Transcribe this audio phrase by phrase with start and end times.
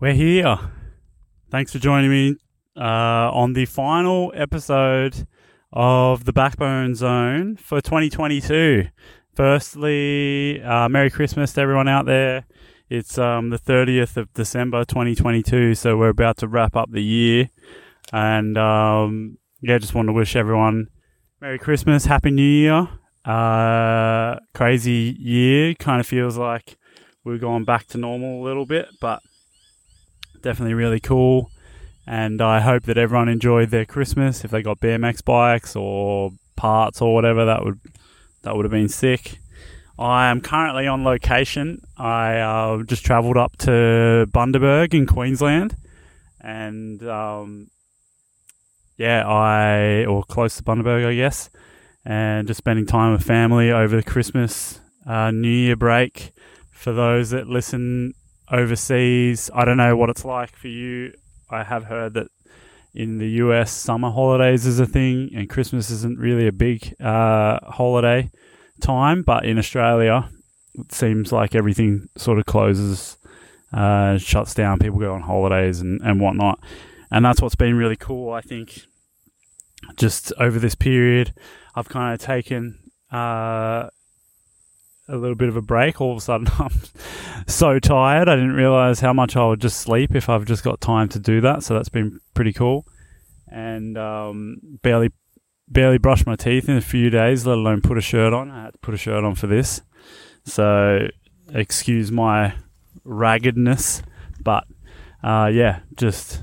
[0.00, 0.58] We're here.
[1.50, 2.36] Thanks for joining me
[2.76, 5.28] uh, on the final episode
[5.72, 8.88] of the Backbone Zone for 2022.
[9.36, 12.44] Firstly, uh, Merry Christmas to everyone out there.
[12.90, 17.50] It's um, the 30th of December 2022, so we're about to wrap up the year.
[18.12, 20.88] And um, yeah, just want to wish everyone
[21.40, 22.88] Merry Christmas, Happy New Year.
[23.24, 25.74] Uh, crazy year.
[25.76, 26.78] Kind of feels like
[27.22, 29.22] we're going back to normal a little bit, but
[30.44, 31.50] definitely really cool.
[32.06, 34.44] And I hope that everyone enjoyed their Christmas.
[34.44, 37.80] If they got BMX bikes or parts or whatever, that would
[38.42, 39.38] that would have been sick.
[39.98, 41.80] I am currently on location.
[41.96, 45.76] I uh, just travelled up to Bundaberg in Queensland,
[46.40, 47.68] and um,
[48.98, 51.48] yeah, I or close to Bundaberg, I guess,
[52.04, 56.32] and just spending time with family over the Christmas, uh, New Year break.
[56.70, 58.12] For those that listen
[58.50, 61.12] overseas, I don't know what it's like for you.
[61.50, 62.28] I have heard that
[62.94, 67.58] in the US, summer holidays is a thing, and Christmas isn't really a big uh,
[67.68, 68.30] holiday
[68.80, 69.22] time.
[69.22, 70.28] But in Australia,
[70.74, 73.16] it seems like everything sort of closes,
[73.72, 74.78] uh, shuts down.
[74.78, 76.60] People go on holidays and, and whatnot.
[77.10, 78.82] And that's what's been really cool, I think.
[79.96, 81.34] Just over this period,
[81.74, 82.78] I've kind of taken
[83.10, 83.88] uh,
[85.08, 86.00] a little bit of a break.
[86.00, 86.72] All of a sudden, I'm
[87.46, 88.28] so tired.
[88.28, 91.18] I didn't realize how much I would just sleep if I've just got time to
[91.18, 91.62] do that.
[91.62, 92.86] So that's been pretty cool.
[93.48, 95.10] And um, barely,
[95.68, 98.50] barely brushed my teeth in a few days, let alone put a shirt on.
[98.50, 99.82] I had to put a shirt on for this.
[100.44, 101.08] So
[101.52, 102.54] excuse my
[103.04, 104.02] raggedness,
[104.42, 104.64] but
[105.22, 106.42] uh, yeah, just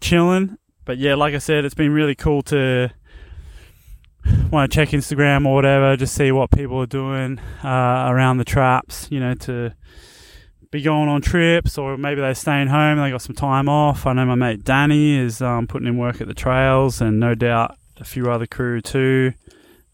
[0.00, 0.58] chilling.
[0.84, 2.90] But yeah, like I said, it's been really cool to
[4.50, 8.44] want to check Instagram or whatever, just see what people are doing uh, around the
[8.44, 9.74] traps, you know, to
[10.70, 14.06] be going on trips or maybe they're staying home they got some time off.
[14.06, 17.34] I know my mate Danny is um, putting in work at the trails and no
[17.34, 19.34] doubt a few other crew too.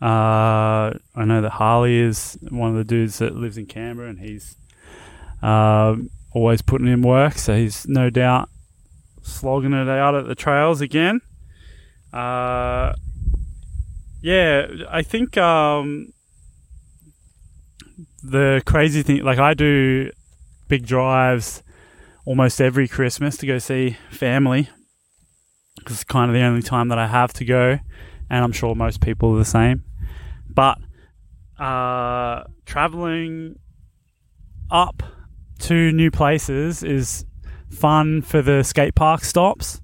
[0.00, 4.20] Uh, I know that Harley is one of the dudes that lives in Canberra and
[4.20, 4.56] he's
[5.42, 5.96] uh,
[6.32, 8.48] always putting in work, so he's no doubt
[9.22, 11.20] slogging it out at the trails again.
[12.12, 12.94] Uh,
[14.22, 16.12] yeah, I think um,
[18.22, 20.10] the crazy thing, like I do
[20.68, 21.62] big drives
[22.24, 24.68] almost every Christmas to go see family
[25.76, 27.78] because it's kind of the only time that I have to go,
[28.28, 29.84] and I'm sure most people are the same.
[30.48, 30.78] But
[31.58, 33.56] uh, traveling
[34.70, 35.02] up
[35.60, 37.24] to new places is
[37.70, 39.80] fun for the skate park stops,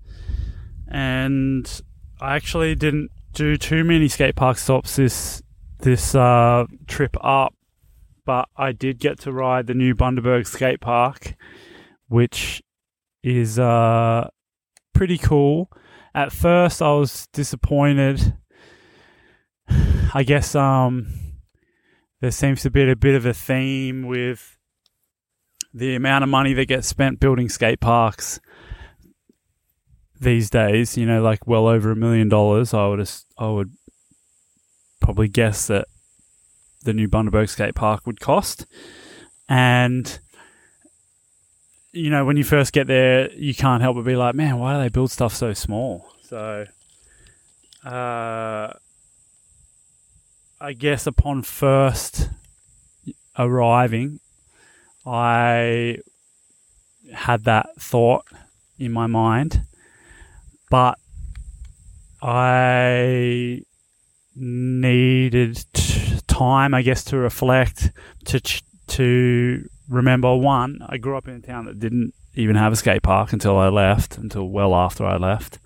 [0.89, 1.81] and
[2.21, 5.43] I actually didn't do too many skate park stops this
[5.81, 7.55] this uh, trip up,
[8.25, 11.35] but I did get to ride the new Bundaberg skate park,
[12.09, 12.63] which
[13.23, 14.29] is uh,
[14.95, 15.71] pretty cool.
[16.15, 18.35] At first, I was disappointed.
[20.15, 21.13] I guess um,
[22.23, 24.57] there seems to be a bit of a theme with
[25.75, 28.41] the amount of money that gets spent building skate parks
[30.21, 33.73] these days, you know, like well over a million dollars, I would I would
[35.01, 35.87] probably guess that
[36.83, 38.67] the new Bundaberg skate park would cost.
[39.49, 40.19] And
[41.93, 44.75] you know, when you first get there, you can't help but be like, man, why
[44.75, 46.07] do they build stuff so small?
[46.23, 46.67] So,
[47.85, 48.73] uh,
[50.61, 52.29] I guess upon first
[53.39, 54.21] arriving,
[55.07, 55.99] I
[57.15, 58.27] had that thought
[58.79, 59.63] in my mind
[60.71, 60.99] but
[62.23, 63.63] I
[64.35, 65.65] needed
[66.27, 67.91] time, I guess, to reflect,
[68.27, 68.41] to
[68.89, 70.35] to remember.
[70.37, 73.57] One, I grew up in a town that didn't even have a skate park until
[73.57, 75.59] I left, until well after I left.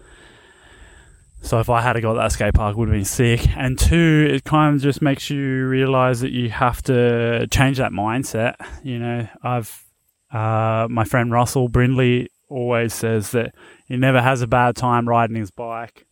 [1.43, 3.49] So if I had got that skate park, would have been sick.
[3.57, 7.93] And two, it kind of just makes you realize that you have to change that
[7.93, 8.55] mindset.
[8.85, 9.85] You know, I've
[10.33, 13.55] uh, my friend Russell Brindley always says that
[13.87, 16.07] he never has a bad time riding his bike.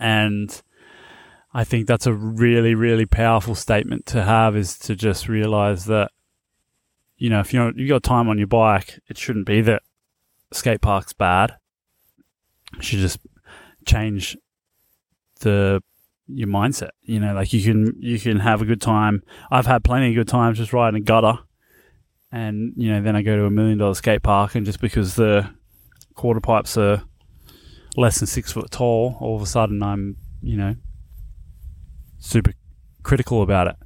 [0.00, 0.60] And
[1.52, 6.10] I think that's a really, really powerful statement to have is to just realize that,
[7.16, 9.82] you know, if you you got time on your bike, it shouldn't be that
[10.52, 11.56] skate park's bad.
[12.76, 13.18] You should just
[13.84, 14.36] change
[15.40, 15.82] the
[16.28, 16.90] your mindset.
[17.02, 19.22] You know, like you can you can have a good time.
[19.50, 21.40] I've had plenty of good times just riding a gutter,
[22.32, 25.14] and you know, then I go to a million dollar skate park, and just because
[25.14, 25.50] the
[26.14, 27.02] quarter pipes are
[27.96, 30.74] less than six foot tall, all of a sudden I'm, you know,
[32.18, 32.52] super
[33.02, 33.76] critical about it.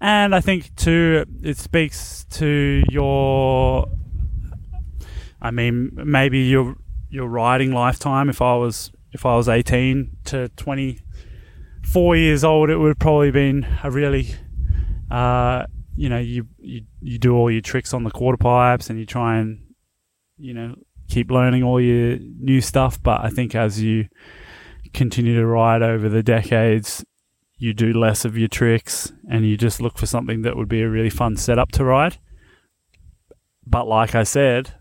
[0.00, 3.86] And I think too, it speaks to your.
[5.40, 6.76] I mean, maybe your
[7.08, 8.28] your riding lifetime.
[8.28, 11.00] If I was if I was eighteen to twenty
[11.84, 14.34] four years old, it would have probably been a really,
[15.10, 18.98] uh, you know, you, you you do all your tricks on the quarter pipes and
[18.98, 19.74] you try and,
[20.36, 20.74] you know,
[21.08, 23.02] keep learning all your new stuff.
[23.02, 24.08] But I think as you
[24.92, 27.04] continue to ride over the decades,
[27.56, 30.82] you do less of your tricks and you just look for something that would be
[30.82, 32.18] a really fun setup to ride.
[33.66, 34.74] But like I said,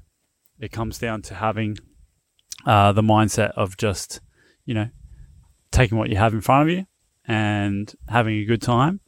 [0.60, 1.78] it comes down to having
[2.66, 4.20] uh, the mindset of just,
[4.66, 4.90] you know,
[5.72, 6.86] taking what you have in front of you
[7.26, 9.00] and having a good time.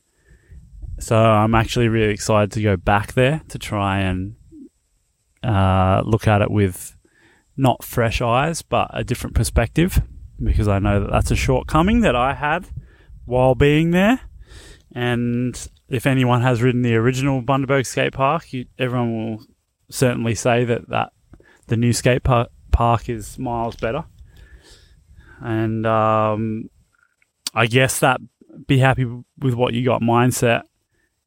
[0.99, 4.35] So I'm actually really excited to go back there to try and
[5.43, 6.95] uh, look at it with
[7.57, 10.01] not fresh eyes, but a different perspective
[10.41, 12.67] because I know that that's a shortcoming that I had
[13.25, 14.21] while being there.
[14.93, 15.55] And
[15.89, 19.45] if anyone has ridden the original Bundaberg skate park, you, everyone will
[19.89, 21.11] certainly say that, that
[21.67, 24.05] the new skate park, park is miles better.
[25.41, 26.69] And um,
[27.53, 28.21] I guess that
[28.67, 29.05] be happy
[29.37, 30.63] with what you got mindset.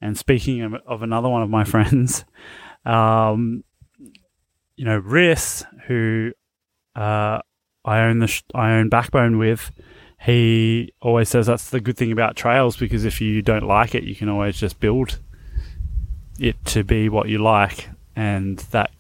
[0.01, 2.25] And speaking of, of another one of my friends,
[2.85, 3.65] um,
[4.77, 6.33] you know, Riss, who
[6.95, 7.41] uh,
[7.85, 9.71] I own the sh- I own Backbone with,
[10.21, 14.05] he always says that's the good thing about trails because if you don't like it,
[14.05, 15.19] you can always just build
[16.39, 18.91] it to be what you like, and that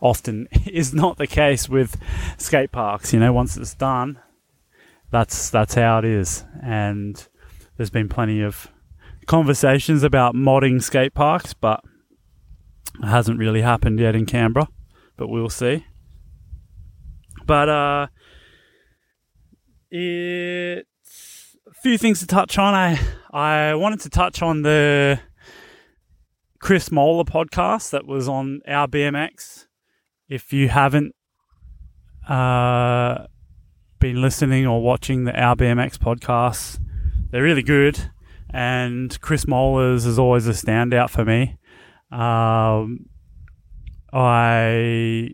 [0.00, 1.96] often is not the case with
[2.38, 3.12] skate parks.
[3.12, 4.18] You know, once it's done,
[5.10, 6.44] that's that's how it is.
[6.62, 7.26] And
[7.76, 8.68] there's been plenty of
[9.26, 11.82] conversations about modding skate parks, but
[13.02, 14.68] it hasn't really happened yet in Canberra.
[15.16, 15.84] But we'll see.
[17.44, 18.06] But uh,
[19.90, 22.74] it's a few things to touch on.
[22.74, 22.98] I
[23.32, 25.20] I wanted to touch on the
[26.58, 29.66] Chris Moeller podcast that was on our BMX.
[30.28, 31.14] If you haven't
[32.28, 33.26] uh,
[34.00, 36.80] been listening or watching the Our BMX podcasts,
[37.30, 38.10] they're really good.
[38.50, 41.56] And Chris Moeller's is always a standout for me.
[42.10, 43.06] Um,
[44.12, 45.30] I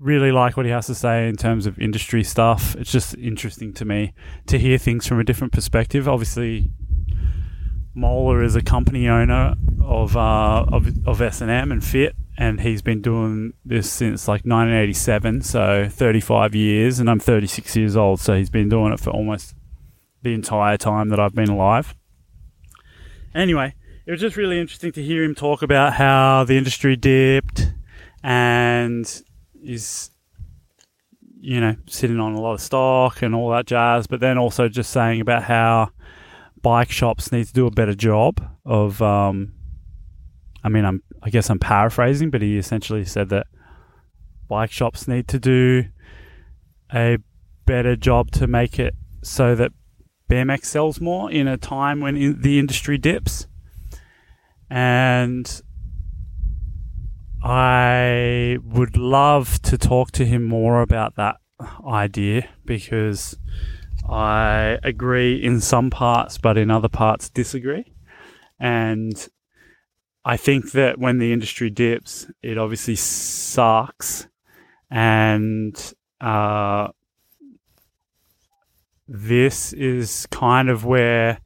[0.00, 2.76] really like what he has to say in terms of industry stuff.
[2.76, 4.12] It's just interesting to me
[4.46, 6.08] to hear things from a different perspective.
[6.08, 6.70] Obviously,
[7.94, 12.60] Moeller is a company owner of uh, of, of S and M and Fit, and
[12.60, 18.20] he's been doing this since like 1987, so 35 years, and I'm 36 years old,
[18.20, 19.54] so he's been doing it for almost
[20.22, 21.94] the entire time that I've been alive.
[23.34, 23.74] Anyway,
[24.06, 27.72] it was just really interesting to hear him talk about how the industry dipped
[28.22, 29.22] and
[29.62, 30.10] is
[31.40, 34.68] you know sitting on a lot of stock and all that jazz, but then also
[34.68, 35.90] just saying about how
[36.62, 39.52] bike shops need to do a better job of um,
[40.64, 43.46] I mean, I'm I guess I'm paraphrasing, but he essentially said that
[44.48, 45.84] bike shops need to do
[46.94, 47.18] a
[47.66, 49.72] better job to make it so that
[50.28, 53.46] BMX sells more in a time when in the industry dips.
[54.70, 55.62] And
[57.42, 61.36] I would love to talk to him more about that
[61.86, 63.38] idea because
[64.08, 67.92] I agree in some parts, but in other parts disagree.
[68.58, 69.28] And
[70.24, 74.28] I think that when the industry dips, it obviously sucks.
[74.90, 75.74] And
[76.20, 76.88] uh,
[79.08, 81.40] this is kind of where,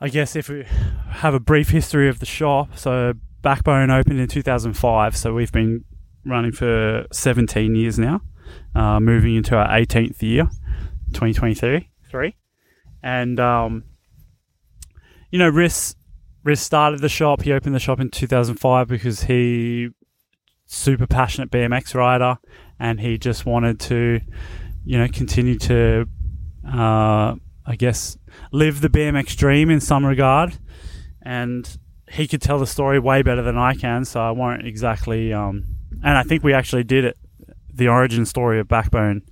[0.00, 0.64] I guess, if we
[1.08, 3.12] have a brief history of the shop, so
[3.42, 5.84] Backbone opened in 2005, so we've been
[6.24, 8.22] running for 17 years now,
[8.74, 10.44] uh, moving into our 18th year,
[11.12, 11.90] 2023.
[12.10, 12.36] Three.
[13.02, 13.84] And, um,
[15.30, 15.96] you know, Riss
[16.44, 17.42] Riss started the shop.
[17.42, 19.90] He opened the shop in 2005 because he
[20.66, 22.38] super passionate BMX rider,
[22.78, 24.20] and he just wanted to,
[24.84, 26.06] you know, continue to,
[26.66, 28.16] uh, I guess,
[28.50, 30.58] live the BMX dream in some regard.
[31.22, 31.78] And
[32.10, 35.32] he could tell the story way better than I can, so I won't exactly.
[35.32, 35.64] Um,
[36.02, 37.16] and I think we actually did it,
[37.72, 39.22] the origin story of Backbone,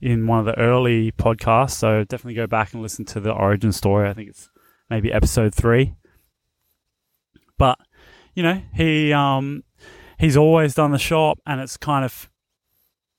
[0.00, 1.72] in one of the early podcasts.
[1.72, 4.08] So definitely go back and listen to the origin story.
[4.08, 4.50] I think it's
[4.90, 5.94] maybe episode three.
[7.58, 7.78] But
[8.34, 9.64] you know, he um,
[10.18, 12.28] he's always done the shop, and it's kind of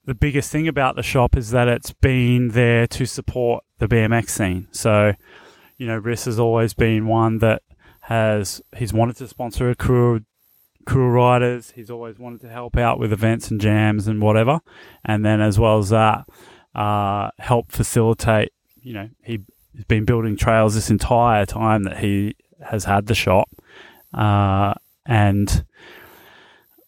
[0.07, 4.29] the biggest thing about the shop is that it's been there to support the BMX
[4.29, 4.67] scene.
[4.71, 5.13] So,
[5.77, 7.61] you know, Riss has always been one that
[8.01, 10.21] has he's wanted to sponsor a crew
[10.85, 11.73] crew riders.
[11.75, 14.61] He's always wanted to help out with events and jams and whatever,
[15.03, 16.25] and then as well as that,
[16.73, 18.53] uh, help facilitate.
[18.81, 19.41] You know, he's
[19.89, 23.49] been building trails this entire time that he has had the shop,
[24.13, 24.73] uh,
[25.05, 25.65] and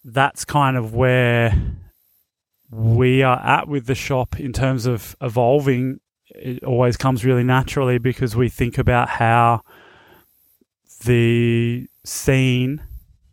[0.05, 1.53] that's kind of where
[2.71, 5.99] we are at with the shop in terms of evolving.
[6.29, 9.63] It always comes really naturally because we think about how
[11.05, 12.83] the scene,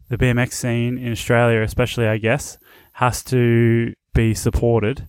[0.09, 2.59] the BMX scene in Australia, especially, I guess,
[2.93, 5.07] has to be supported.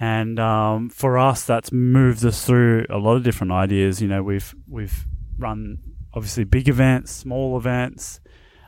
[0.00, 4.00] And um, for us, that's moved us through a lot of different ideas.
[4.00, 5.06] You know, we've we've
[5.38, 5.78] run
[6.14, 8.20] obviously big events, small events,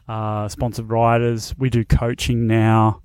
[0.09, 1.55] uh, sponsored riders.
[1.57, 3.03] We do coaching now,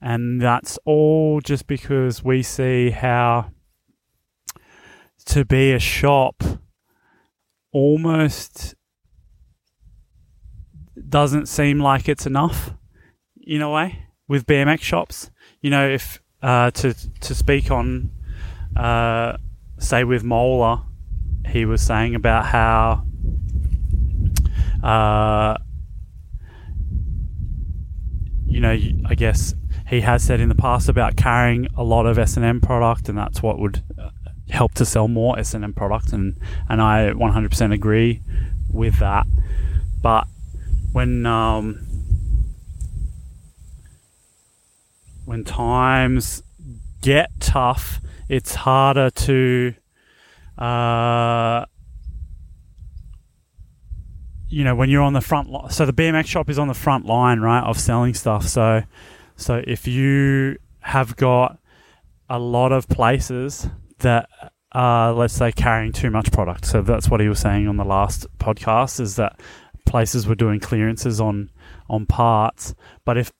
[0.00, 3.50] and that's all just because we see how
[5.26, 6.42] to be a shop
[7.72, 8.74] almost
[11.08, 12.72] doesn't seem like it's enough
[13.40, 15.30] in a way with BMX shops.
[15.60, 18.10] You know, if uh, to to speak on,
[18.76, 19.36] uh,
[19.78, 20.82] say with Moeller,
[21.46, 23.04] he was saying about how
[24.82, 25.56] uh,
[28.46, 28.76] you know,
[29.06, 29.54] I guess
[29.88, 33.42] he has said in the past about carrying a lot of S&M product, and that's
[33.42, 34.10] what would uh,
[34.48, 36.36] help to sell more S&M product, and
[36.68, 38.22] and I 100% agree
[38.70, 39.26] with that.
[40.02, 40.26] But
[40.92, 41.86] when um,
[45.24, 46.42] when times
[47.02, 49.74] get tough, it's harder to
[50.58, 51.66] uh,
[54.48, 55.70] you know when you're on the front line.
[55.70, 58.46] So the BMX shop is on the front line, right, of selling stuff.
[58.46, 58.82] So
[59.36, 61.58] so if you have got
[62.28, 64.28] a lot of places that
[64.72, 66.66] are, let's say, carrying too much product.
[66.66, 69.40] So that's what he was saying on the last podcast is that
[69.86, 71.50] places were doing clearances on
[71.88, 72.74] on parts.
[73.04, 73.32] But if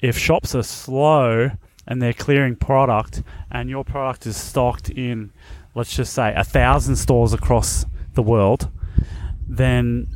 [0.00, 1.50] if shops are slow
[1.86, 5.32] and they're clearing product and your product is stocked in,
[5.74, 8.70] let's just say, a thousand stores across the world,
[9.48, 10.08] then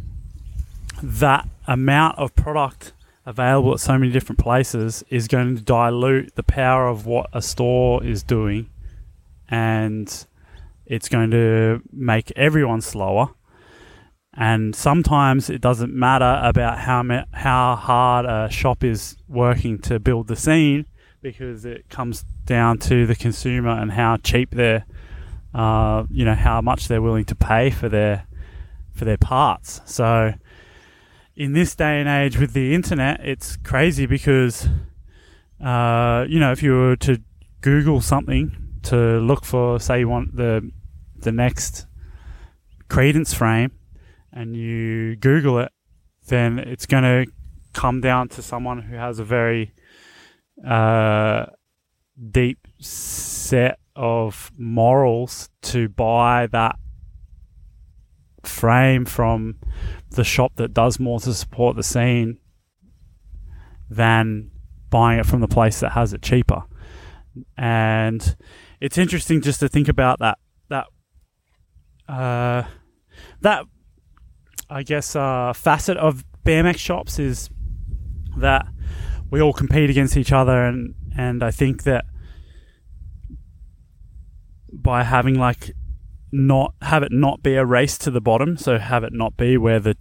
[1.03, 2.93] that amount of product
[3.27, 7.43] available at so many different places is going to dilute the power of what a
[7.43, 8.71] store is doing.
[9.49, 10.27] And
[10.87, 13.31] it's going to make everyone slower.
[14.33, 20.29] And sometimes it doesn't matter about how how hard a shop is working to build
[20.29, 20.87] the scene
[21.23, 24.85] because it comes down to the consumer and how cheap they're
[25.55, 28.27] uh, you know how much they're willing to pay for their
[28.95, 29.81] for their parts.
[29.87, 30.35] So
[31.37, 34.69] in this day and age with the internet, it's crazy because,
[35.63, 37.21] uh, you know, if you were to
[37.61, 40.71] Google something to look for, say, you want the
[41.19, 41.87] the next
[42.89, 43.73] credence frame,
[44.33, 45.73] and you Google it,
[46.29, 47.31] then it's going to
[47.73, 49.73] come down to someone who has a very
[50.67, 51.47] uh,
[52.31, 56.77] deep set of morals to buy that
[58.43, 59.57] frame from
[60.11, 62.39] the shop that does more to support the scene
[63.91, 64.51] than
[64.91, 66.63] buying it from the place that has it cheaper.
[67.57, 68.37] And
[68.81, 70.87] it's interesting just to think about that that
[72.09, 72.65] uh,
[73.41, 73.65] that
[74.71, 77.51] I guess uh, facet of BMX shops is
[78.37, 78.67] that
[79.31, 82.05] we all compete against each other, and and I think that
[84.73, 85.73] by having like
[86.37, 89.57] not have it not be a race to the bottom, so have it not be
[89.57, 89.97] where the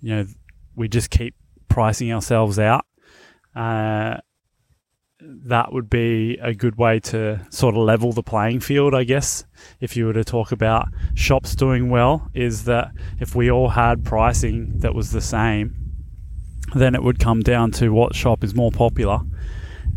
[0.00, 0.26] you know
[0.74, 1.34] we just keep
[1.68, 2.84] pricing ourselves out.
[3.54, 4.16] Uh,
[5.24, 9.44] that would be a good way to sort of level the playing field, I guess.
[9.80, 14.04] If you were to talk about shops doing well, is that if we all had
[14.04, 15.76] pricing that was the same,
[16.74, 19.20] then it would come down to what shop is more popular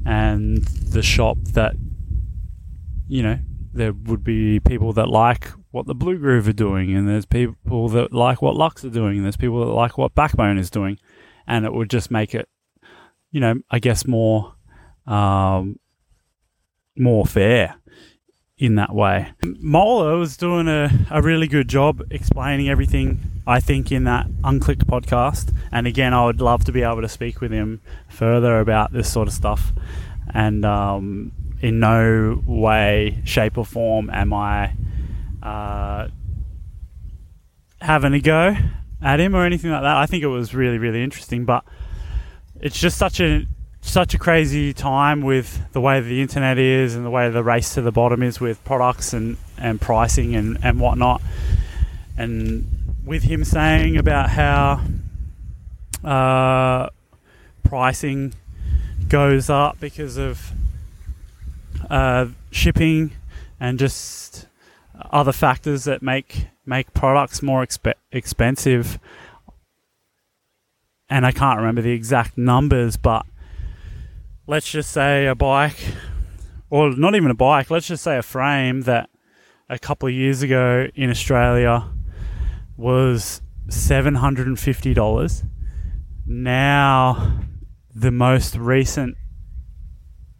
[0.06, 1.76] and the shop that,
[3.08, 3.40] you know,
[3.76, 7.90] there would be people that like what the Blue Groove are doing, and there's people
[7.90, 10.98] that like what Lux are doing, and there's people that like what Backbone is doing,
[11.48, 12.48] and it would just make it,
[13.32, 14.56] you know, I guess more,
[15.06, 15.80] um,
[16.98, 17.76] more fair
[18.58, 19.34] in that way.
[19.44, 24.86] Moeller was doing a, a really good job explaining everything, I think, in that Unclicked
[24.86, 25.54] podcast.
[25.72, 29.12] And again, I would love to be able to speak with him further about this
[29.12, 29.74] sort of stuff.
[30.34, 34.74] And um, in no way, shape, or form am I
[35.42, 36.08] uh,
[37.82, 38.56] having a go
[39.02, 39.98] at him or anything like that.
[39.98, 41.64] I think it was really, really interesting, but
[42.60, 43.46] it's just such a
[43.82, 47.76] such a crazy time with the way the internet is and the way the race
[47.76, 51.22] to the bottom is with products and, and pricing and, and whatnot.
[52.18, 52.66] And
[53.06, 54.82] with him saying about how
[56.04, 56.90] uh,
[57.64, 58.34] pricing
[59.08, 60.52] goes up because of
[61.90, 63.12] uh, shipping
[63.60, 64.48] and just
[65.12, 69.00] other factors that make make products more exp- expensive.
[71.10, 73.26] and I can't remember the exact numbers, but
[74.48, 75.78] let's just say a bike,
[76.70, 79.10] or not even a bike, let's just say a frame that
[79.70, 81.88] a couple of years ago in Australia
[82.78, 85.44] was $750.
[86.28, 87.40] Now,
[87.94, 89.16] the most recent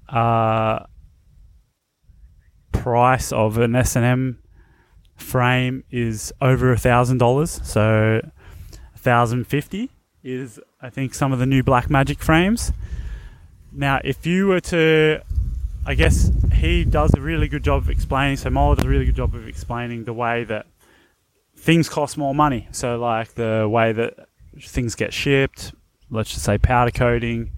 [0.10, 0.80] uh,
[2.86, 4.38] price of an S&M
[5.16, 7.60] frame is over a thousand dollars.
[7.64, 8.22] So,
[8.96, 9.90] thousand fifty
[10.24, 12.72] is I think some of the new Black Magic frames.
[13.72, 15.20] Now, if you were to,
[15.88, 18.38] I guess he does a really good job of explaining.
[18.38, 20.68] So Moeller does a really good job of explaining the way that
[21.58, 22.68] things cost more money.
[22.72, 24.28] So like the way that
[24.60, 25.74] things get shipped,
[26.12, 27.50] let's just say powder coating,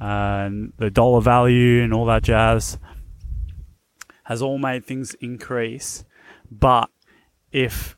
[0.00, 2.78] uh, and the dollar value and all that jazz
[4.24, 6.04] has all made things increase.
[6.50, 6.90] But
[7.50, 7.96] if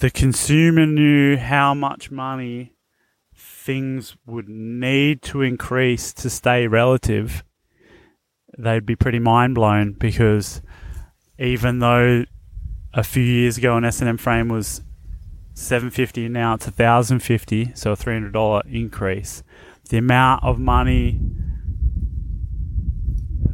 [0.00, 2.74] the consumer knew how much money
[3.34, 7.42] things would need to increase to stay relative,
[8.56, 10.62] they'd be pretty mind blown because
[11.38, 12.24] even though
[12.92, 14.82] a few years ago an S&M frame was
[15.54, 19.42] 750 now it's 1050 so a $300 increase
[19.90, 21.20] the amount of money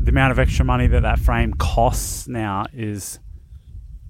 [0.05, 3.19] the amount of extra money that that frame costs now is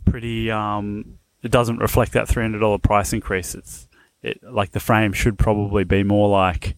[0.05, 3.89] pretty um, it doesn't reflect that $300 price increase it's
[4.23, 6.77] it like the frame should probably be more like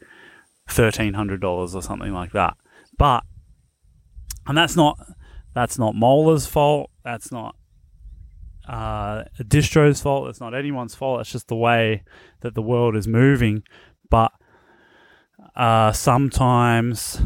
[0.69, 2.57] $1300 or something like that
[2.99, 3.25] but
[4.47, 4.99] and that's not
[5.55, 7.57] that's not Moeller's fault that's not
[8.69, 10.29] uh, distro's fault.
[10.29, 11.21] It's not anyone's fault.
[11.21, 12.03] It's just the way
[12.41, 13.63] that the world is moving.
[14.11, 14.33] But
[15.55, 17.21] uh, sometimes,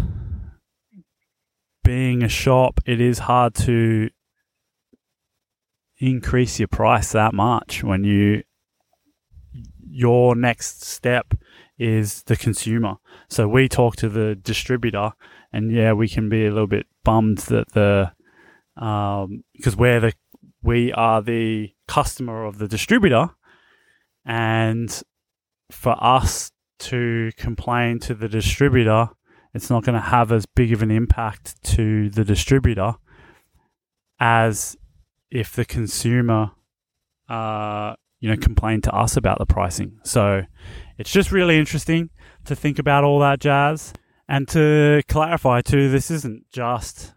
[1.90, 4.08] being a shop, it is hard to
[5.98, 8.44] increase your price that much when you
[10.04, 11.34] your next step
[11.78, 12.94] is the consumer.
[13.28, 15.10] So we talk to the distributor,
[15.52, 18.12] and yeah, we can be a little bit bummed that the
[18.76, 20.12] um, because we're the
[20.62, 23.30] we are the customer of the distributor,
[24.24, 25.02] and
[25.72, 26.52] for us
[26.90, 29.08] to complain to the distributor,
[29.54, 32.94] it's not going to have as big of an impact to the distributor
[34.18, 34.76] as
[35.30, 36.52] if the consumer,
[37.28, 39.98] uh, you know, complained to us about the pricing.
[40.04, 40.42] So
[40.98, 42.10] it's just really interesting
[42.44, 43.92] to think about all that jazz.
[44.28, 47.14] And to clarify too, this isn't just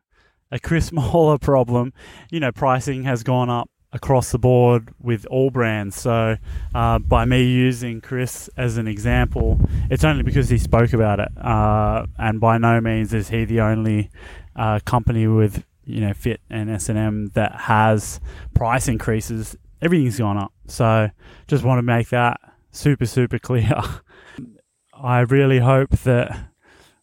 [0.51, 1.93] a Chris Moeller problem,
[2.31, 5.95] you know, pricing has gone up across the board with all brands.
[5.95, 6.35] So,
[6.73, 11.29] uh, by me using Chris as an example, it's only because he spoke about it.
[11.37, 14.09] Uh, and by no means is he the only
[14.55, 18.19] uh, company with you know Fit and S and M that has
[18.53, 19.55] price increases.
[19.81, 20.51] Everything's gone up.
[20.67, 21.09] So,
[21.47, 22.39] just want to make that
[22.71, 23.71] super super clear.
[24.93, 26.49] I really hope that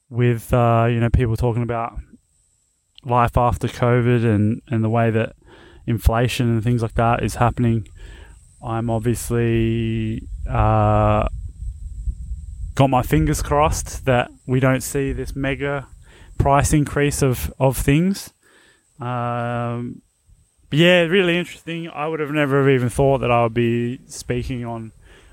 [0.08, 1.98] with uh, you know people talking about
[3.04, 5.34] life after COVID and, and the way that
[5.90, 7.86] inflation and things like that is happening,
[8.62, 11.28] I'm obviously uh,
[12.74, 15.86] got my fingers crossed that we don't see this mega
[16.38, 18.32] price increase of, of things.
[19.00, 20.02] Um,
[20.70, 21.88] yeah, really interesting.
[21.88, 24.92] I would have never even thought that I would be speaking on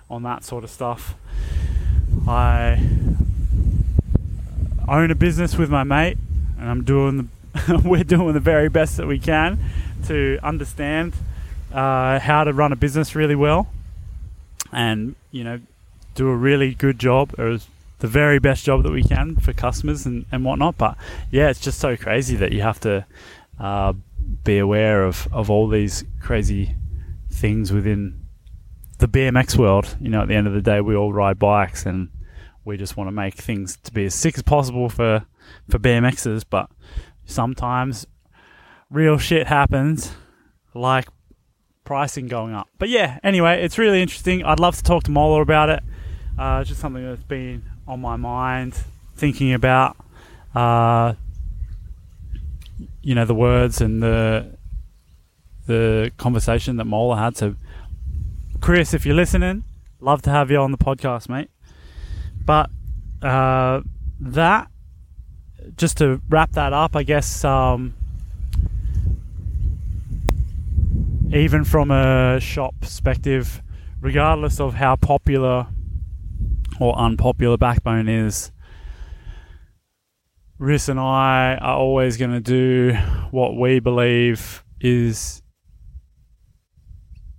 [0.09, 1.15] on that sort of stuff.
[2.27, 2.81] I
[4.87, 6.17] own a business with my mate,
[6.57, 9.59] and I'm doing the we're doing the very best that we can
[10.07, 11.13] to understand
[11.73, 13.67] uh, how to run a business really well
[14.71, 15.59] and you know
[16.15, 17.59] do a really good job or
[17.99, 20.77] the very best job that we can for customers and, and whatnot.
[20.77, 20.97] But
[21.31, 23.05] yeah it's just so crazy that you have to
[23.59, 23.93] uh,
[24.43, 26.75] be aware of, of all these crazy
[27.31, 28.25] things within
[28.99, 29.95] the BMX world.
[29.99, 32.09] You know at the end of the day we all ride bikes and
[32.65, 35.25] we just want to make things to be as sick as possible for
[35.69, 36.69] for BMXers but
[37.25, 38.05] sometimes
[38.89, 40.11] real shit happens,
[40.73, 41.07] like
[41.83, 42.67] pricing going up.
[42.77, 44.43] But yeah, anyway, it's really interesting.
[44.43, 45.83] I'd love to talk to Moeller about it.
[46.37, 48.83] Uh, just something that's been on my mind,
[49.15, 49.97] thinking about,
[50.53, 51.13] uh,
[53.01, 54.57] you know, the words and the
[55.65, 57.35] the conversation that Moeller had.
[57.35, 57.55] So,
[58.61, 59.63] Chris, if you're listening,
[59.99, 61.49] love to have you on the podcast, mate.
[62.45, 62.69] But
[63.21, 63.81] uh,
[64.19, 64.69] that
[65.75, 67.95] just to wrap that up, I guess um,
[71.33, 73.61] even from a shop perspective,
[73.99, 75.67] regardless of how popular
[76.79, 78.51] or unpopular Backbone is,
[80.59, 82.93] Riss and I are always going to do
[83.31, 85.41] what we believe is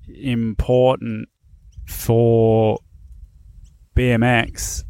[0.09, 1.29] important
[1.87, 2.79] for
[3.97, 4.85] BMX,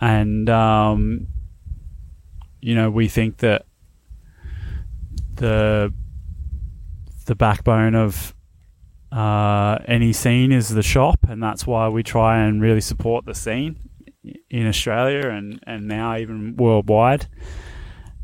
[0.00, 1.26] and um,
[2.60, 3.64] you know we think that
[5.34, 5.92] the
[7.26, 8.34] the backbone of
[9.12, 13.34] uh, any scene is the shop, and that's why we try and really support the
[13.34, 13.78] scene
[14.50, 17.26] in Australia and, and now even worldwide.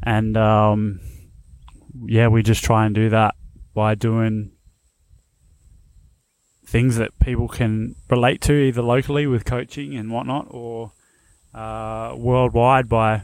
[0.03, 1.01] And um,
[2.07, 3.35] yeah, we just try and do that
[3.75, 4.53] by doing
[6.67, 10.93] things that people can relate to, either locally with coaching and whatnot, or
[11.55, 13.23] uh, worldwide by,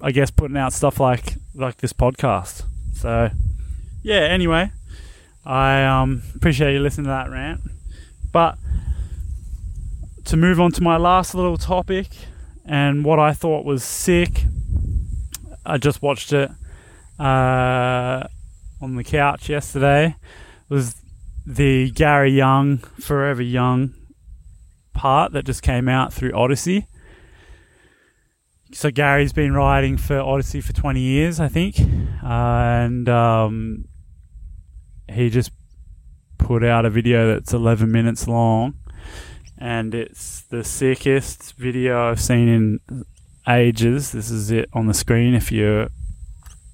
[0.00, 2.64] I guess, putting out stuff like like this podcast.
[2.94, 3.30] So,
[4.02, 4.20] yeah.
[4.20, 4.72] Anyway,
[5.46, 7.60] I um, appreciate you listening to that rant,
[8.32, 8.58] but
[10.24, 12.08] to move on to my last little topic
[12.64, 14.42] and what I thought was sick.
[15.64, 16.50] I just watched it
[17.20, 18.26] uh,
[18.80, 20.16] on the couch yesterday.
[20.68, 20.96] It Was
[21.46, 23.94] the Gary Young Forever Young
[24.94, 26.88] part that just came out through Odyssey.
[28.72, 33.84] So Gary's been riding for Odyssey for 20 years, I think, uh, and um,
[35.08, 35.50] he just
[36.38, 38.74] put out a video that's 11 minutes long
[39.58, 43.04] and it's the sickest video I've seen in
[43.48, 44.12] ages.
[44.12, 45.88] This is it on the screen if you're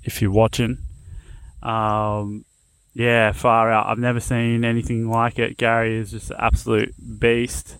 [0.02, 0.78] if you're watching.
[1.62, 2.44] Um,
[2.94, 3.86] yeah, far out.
[3.86, 5.56] I've never seen anything like it.
[5.56, 7.78] Gary is just an absolute beast,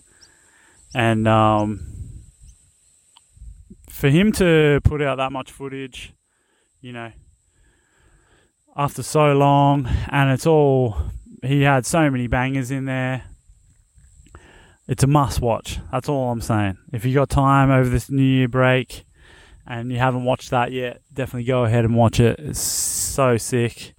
[0.95, 1.85] and um,
[3.89, 6.13] for him to put out that much footage,
[6.81, 7.11] you know,
[8.75, 10.97] after so long, and it's all
[11.41, 13.23] he had so many bangers in there
[14.87, 15.79] it's a must watch.
[15.91, 16.77] That's all I'm saying.
[16.91, 19.05] If you got time over this New Year break
[19.65, 22.39] and you haven't watched that yet, definitely go ahead and watch it.
[22.39, 23.93] It's so sick.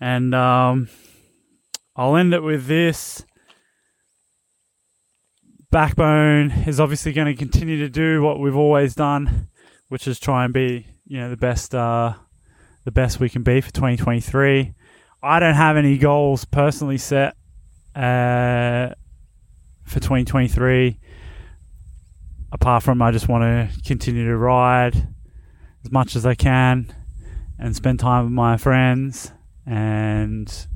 [0.00, 0.88] And um,
[1.94, 3.24] I'll end it with this.
[5.70, 9.48] Backbone is obviously going to continue to do what we've always done,
[9.88, 12.14] which is try and be, you know, the best, uh,
[12.84, 14.74] the best we can be for 2023.
[15.22, 17.36] I don't have any goals personally set.
[17.94, 18.94] Uh,
[19.84, 20.98] for 2023.
[22.50, 24.96] Apart from I just want to continue to ride
[25.84, 26.94] as much as I can
[27.58, 29.32] and spend time with my friends
[29.66, 30.66] and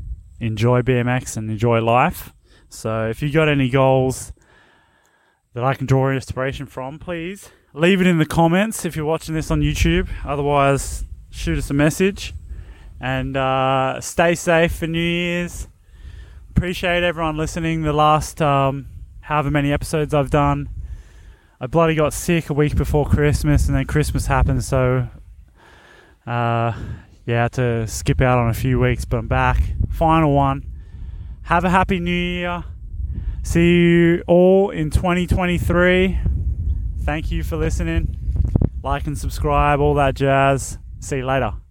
[0.41, 2.33] enjoy BMX and enjoy life.
[2.69, 4.33] So if you got any goals
[5.55, 9.35] that I can draw inspiration from, please leave it in the comments if you're watching
[9.35, 10.09] this on YouTube.
[10.25, 11.05] Otherwise,
[11.37, 12.35] shoot us a message
[13.01, 15.69] and uh, stay safe for New Year's.
[16.51, 17.83] Appreciate everyone listening.
[17.83, 18.87] The last um,
[19.21, 20.71] however many episodes I've done.
[21.61, 25.09] I bloody got sick a week before Christmas, and then Christmas happened, so
[26.27, 26.73] uh,
[27.25, 29.63] yeah, I had to skip out on a few weeks, but I'm back.
[29.91, 30.71] Final one.
[31.43, 32.65] Have a happy new year.
[33.43, 36.19] See you all in 2023.
[37.03, 38.17] Thank you for listening.
[38.83, 40.79] Like and subscribe, all that jazz.
[41.07, 41.66] See you later.